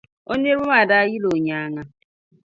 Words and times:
O 0.31 0.33
niraba 0.37 0.65
maa 0.71 0.87
daa 0.89 1.09
yila 1.11 1.27
o 1.35 1.37
nyaaŋa. 1.45 1.81